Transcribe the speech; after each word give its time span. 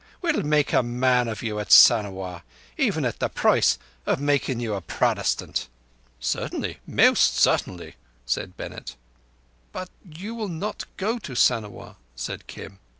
We'll 0.19 0.41
make 0.41 0.73
a 0.73 0.81
man 0.81 1.27
of 1.27 1.43
you 1.43 1.59
at 1.59 1.71
Sanawar—even 1.71 3.05
at 3.05 3.19
the 3.19 3.29
price 3.29 3.77
o' 4.07 4.15
making 4.15 4.59
you 4.59 4.73
a 4.73 4.81
Protestant." 4.81 5.67
"Certainly—most 6.19 7.37
certainly," 7.37 7.97
said 8.25 8.57
Bennett. 8.57 8.95
"But 9.71 9.89
you 10.03 10.33
will 10.33 10.49
not 10.49 10.85
go 10.97 11.19
to 11.19 11.35
Sanawar," 11.35 11.97
said 12.15 12.47
Kim. 12.47 12.79